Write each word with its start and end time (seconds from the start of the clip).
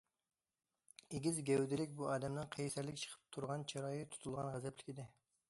ئېگىز، 1.17 1.37
گەۋدىلىك 1.49 1.93
بۇ 1.99 2.07
ئادەمنىڭ 2.13 2.49
قەيسەرلىك 2.57 2.99
چىقىپ 3.03 3.29
تۇرغان 3.39 3.69
چىرايى 3.75 4.11
تۇتۇلغان، 4.17 4.53
غەزەپلىك 4.57 4.93
ئىدى. 4.97 5.09